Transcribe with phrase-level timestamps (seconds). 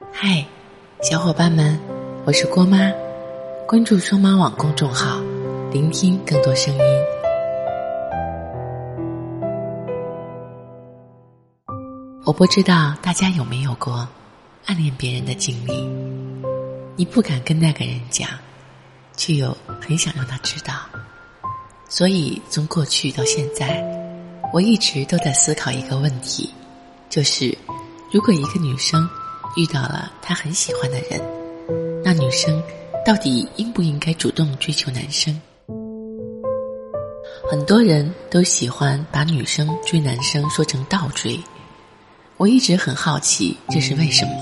[0.00, 0.44] 嗨，
[1.02, 1.78] 小伙伴们，
[2.24, 2.90] 我是郭妈，
[3.64, 5.20] 关注双妈网公众号，
[5.70, 6.80] 聆听更多声音。
[12.24, 14.08] 我不知道大家有没有过
[14.66, 15.88] 暗恋别人的经历，
[16.96, 18.28] 你不敢跟那个人讲，
[19.16, 20.74] 却又很想让他知道。
[21.88, 23.80] 所以从过去到现在，
[24.52, 26.52] 我一直都在思考一个问题，
[27.08, 27.56] 就是
[28.10, 29.08] 如果一个女生。
[29.56, 31.20] 遇到了他很喜欢的人，
[32.02, 32.62] 那女生
[33.06, 35.40] 到底应不应该主动追求男生？
[37.48, 41.38] 很多人都喜欢把女生追男生说成倒追，
[42.36, 44.32] 我一直很好奇这是为什么。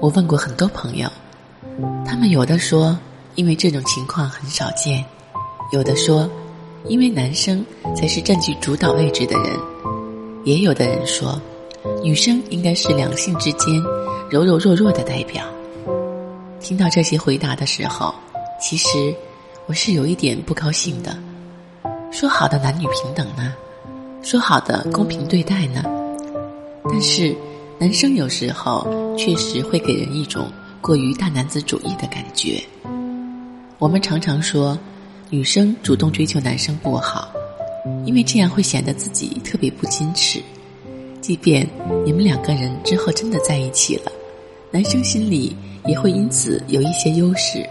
[0.00, 1.08] 我问过很多朋友，
[2.04, 2.98] 他们有的说
[3.36, 5.04] 因为这种情况很少见，
[5.72, 6.28] 有的说
[6.86, 7.64] 因为男生
[7.94, 9.56] 才是占据主导位置的人，
[10.44, 11.40] 也有的人说。
[12.02, 13.82] 女生应该是两性之间
[14.30, 15.44] 柔柔弱弱的代表。
[16.60, 18.14] 听到这些回答的时候，
[18.60, 19.14] 其实
[19.66, 21.16] 我是有一点不高兴的。
[22.10, 23.54] 说好的男女平等呢？
[24.22, 25.82] 说好的公平对待呢？
[26.84, 27.34] 但是
[27.78, 30.50] 男生有时候确实会给人一种
[30.80, 32.62] 过于大男子主义的感觉。
[33.78, 34.78] 我们常常说，
[35.30, 37.30] 女生主动追求男生不好，
[38.04, 40.42] 因为这样会显得自己特别不矜持。
[41.20, 41.68] 即便
[42.04, 44.10] 你们两个人之后真的在一起了，
[44.70, 45.54] 男生心里
[45.86, 47.64] 也会因此有一些优势，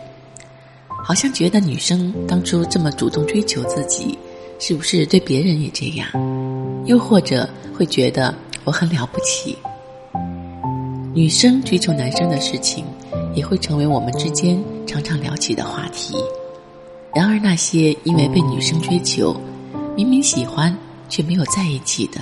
[0.87, 4.17] 好像觉得女生当初这么主动追求自己，
[4.59, 6.07] 是不是对别人也这样？
[6.85, 8.33] 又或者会觉得
[8.63, 9.57] 我很了不起？
[11.13, 12.85] 女生追求男生的事情，
[13.33, 16.15] 也会成为我们之间常常聊起的话题。
[17.15, 19.35] 然而，那些因为被女生追求，
[19.95, 20.73] 明明喜欢
[21.09, 22.21] 却没有在一起的。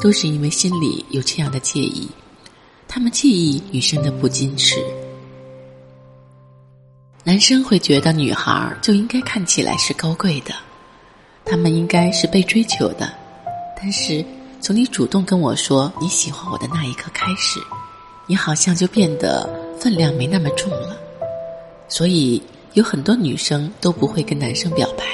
[0.00, 2.08] 都是因为心里有这样的介意，
[2.86, 4.76] 他们介意女生的不矜持。
[7.24, 10.54] 男生会觉得女孩就应该看起来是高贵的，
[11.44, 13.12] 他们应该是被追求的。
[13.76, 14.24] 但是
[14.60, 17.60] 从你主动跟我说你喜欢我的那一刻开始，
[18.26, 19.48] 你好像就变得
[19.78, 20.96] 分量没那么重了。
[21.88, 22.42] 所以
[22.74, 25.04] 有很多女生都不会跟男生表白，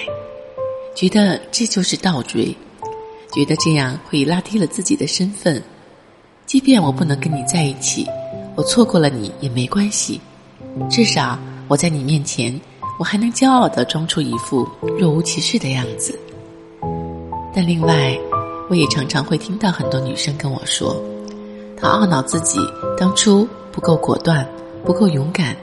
[0.95, 2.55] 觉得这就是倒追。
[3.35, 5.61] 觉得这样会拉低了自己的身份，
[6.47, 8.07] 即便我不能跟你在一起，
[8.55, 10.21] 我错过了你也没关系，
[10.89, 11.37] 至少
[11.67, 12.61] 我在你面前，
[12.97, 16.17] 我还能骄傲的装出一副若无其事的样子。
[17.53, 18.17] 但另外，
[18.71, 20.97] 我也常常会听到很多女生跟我说，
[21.77, 22.61] 她懊恼自己
[22.97, 24.47] 当初不够果断，
[24.85, 25.57] 不够勇敢，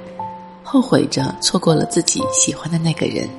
[0.62, 3.30] 后悔着错过了自己喜欢的那个人。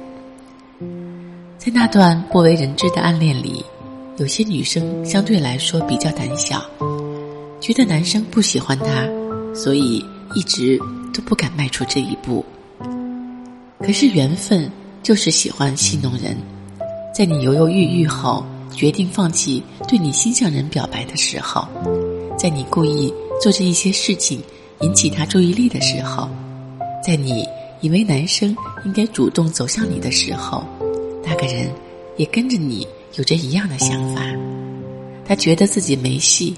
[1.58, 3.62] 在那段不为人知的暗恋里。
[4.22, 6.64] 有些女生相对来说比较胆小，
[7.60, 9.04] 觉得男生不喜欢她，
[9.52, 10.00] 所以
[10.32, 10.78] 一直
[11.12, 12.44] 都不敢迈出这一步。
[13.80, 14.70] 可是缘分
[15.02, 16.36] 就是喜欢戏弄人，
[17.12, 21.66] 在你犹犹豫豫后决定放弃对你心上人表白的时候，
[22.38, 23.12] 在你故意
[23.42, 24.40] 做着一些事情
[24.82, 26.28] 引起他注意力的时候，
[27.04, 27.44] 在你
[27.80, 30.64] 以为男生应该主动走向你的时候，
[31.24, 31.68] 那个人
[32.16, 32.86] 也跟着你。
[33.14, 34.22] 有着一样的想法，
[35.26, 36.56] 他觉得自己没戏，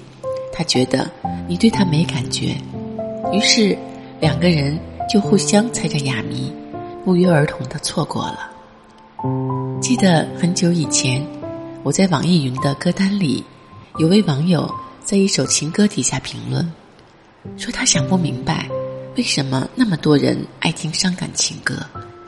[0.53, 1.09] 他觉得
[1.49, 2.55] 你对他没感觉，
[3.33, 3.77] 于是
[4.21, 4.79] 两个人
[5.11, 6.49] 就互相猜着哑谜，
[7.03, 8.49] 不约而同的错过了。
[9.81, 11.21] 记得很久以前，
[11.83, 13.43] 我在网易云的歌单里，
[13.97, 14.73] 有位网友
[15.03, 16.71] 在一首情歌底下评论，
[17.57, 18.69] 说他想不明白，
[19.17, 21.75] 为什么那么多人爱听伤感情歌，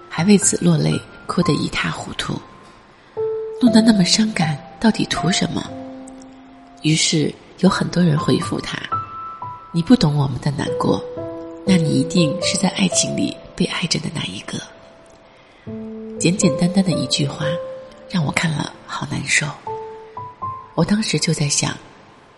[0.09, 2.37] 还为此落泪，哭得一塌糊涂。
[3.59, 5.63] 弄得那么伤感，到底图什么？
[6.83, 8.77] 于是有很多人回复他
[9.73, 11.03] ：“你不懂我们的难过，
[11.65, 14.59] 那你一定是在爱情里被爱着的那一个。”
[16.19, 17.45] 简简单单的一句话，
[18.09, 19.47] 让我看了好难受。
[20.75, 21.75] 我当时就在想，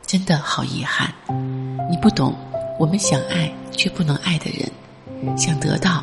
[0.06, 1.14] 真的好遗憾，
[1.92, 2.34] 你不懂
[2.80, 6.02] 我们想爱却不能爱的人，想得到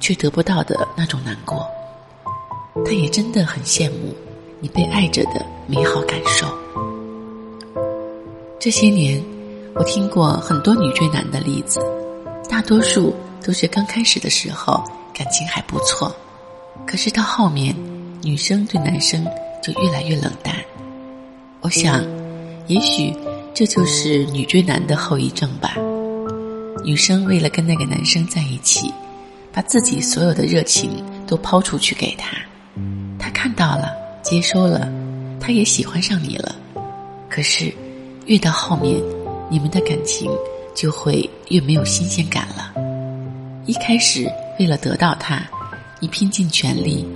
[0.00, 1.64] 却得不到的那种难过。
[2.84, 4.14] 他也真的很羡慕。
[4.60, 6.46] 你被爱着的美好感受。
[8.58, 9.22] 这些年，
[9.74, 11.80] 我听过很多女追男的例子，
[12.48, 13.14] 大多数
[13.44, 14.82] 都是刚开始的时候
[15.14, 16.14] 感情还不错，
[16.86, 17.76] 可是到后面，
[18.22, 19.24] 女生对男生
[19.62, 20.54] 就越来越冷淡。
[21.60, 22.04] 我想，
[22.66, 23.14] 也许
[23.54, 25.74] 这就是女追男的后遗症吧。
[26.84, 28.92] 女生为了跟那个男生在一起，
[29.52, 32.36] 把自己所有的热情都抛出去给他，
[33.18, 33.95] 他看到了。
[34.28, 34.92] 接收了，
[35.38, 36.56] 他也喜欢上你了。
[37.30, 37.72] 可是，
[38.26, 39.00] 越到后面，
[39.48, 40.28] 你们的感情
[40.74, 42.72] 就会越没有新鲜感了。
[43.66, 44.28] 一开始
[44.58, 45.46] 为了得到他，
[46.00, 47.06] 你拼尽全力，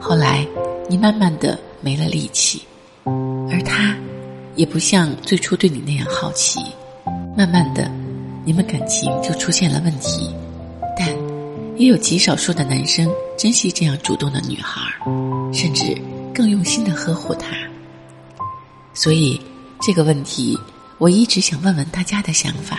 [0.00, 0.46] 后来
[0.88, 2.62] 你慢慢的没了力气，
[3.04, 3.94] 而他
[4.54, 6.58] 也不像最初对你那样好奇，
[7.36, 7.90] 慢慢的，
[8.46, 10.34] 你们感情就出现了问题。
[10.98, 11.06] 但
[11.76, 13.06] 也有极少数的男生
[13.36, 14.80] 珍惜这样主动的女孩，
[15.52, 15.94] 甚至
[16.36, 17.56] 更用心的呵护她。
[18.92, 19.40] 所以
[19.80, 20.58] 这个问题，
[20.98, 22.78] 我一直想问问大家的想法。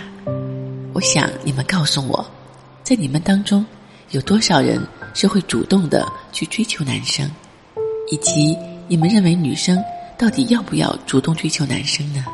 [0.92, 2.24] 我想你们告诉我，
[2.84, 3.66] 在你们当中，
[4.10, 4.80] 有多少人
[5.14, 7.28] 是会主动的去追求男生，
[8.10, 8.56] 以及
[8.86, 9.82] 你们认为女生
[10.16, 12.24] 到底要不要主动追求男生呢？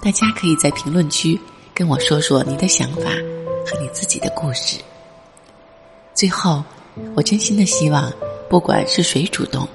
[0.00, 1.38] 大家可以在评论区
[1.74, 3.10] 跟我说说你的想法
[3.66, 4.78] 和你自己的故事。
[6.14, 6.62] 最后，
[7.14, 8.10] 我真心的希望，
[8.48, 9.68] 不管是谁主动，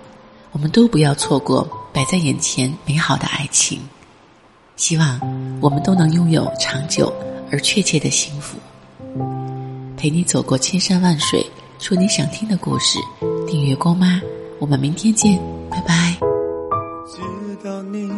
[0.53, 3.81] 我们都不要错过摆在眼前美好的爱情。
[4.77, 5.19] 希望
[5.61, 7.13] 我们都能拥有长久。
[7.51, 8.57] 而确切的幸福，
[9.95, 11.45] 陪你走过千山万水，
[11.77, 12.97] 说你想听的故事。
[13.45, 14.19] 订阅郭妈，
[14.57, 15.39] 我们明天见，
[15.69, 16.17] 拜拜。
[17.05, 17.21] 知
[17.63, 18.11] 道你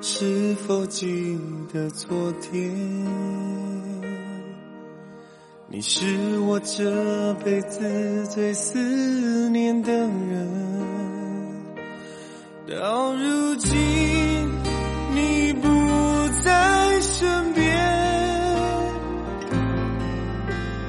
[0.00, 1.36] 是否记
[1.72, 2.08] 得昨
[2.40, 2.70] 天？
[5.66, 10.71] 你是我这辈子最思念的人。
[12.80, 14.48] 到如今，
[15.14, 15.68] 你不
[16.42, 17.70] 在身边。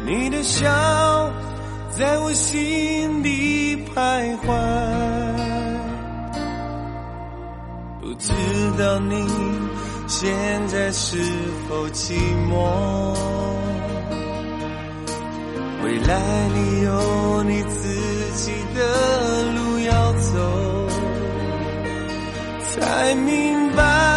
[0.06, 0.64] 你的笑
[1.92, 4.48] 在我心底徘徊，
[8.00, 8.32] 不知
[8.80, 9.28] 道你
[10.08, 10.32] 现
[10.70, 11.18] 在是
[11.68, 12.14] 否寂
[12.50, 13.14] 寞？
[15.84, 17.94] 未来你有你自
[18.36, 19.80] 己的路
[22.84, 24.12] 才明白。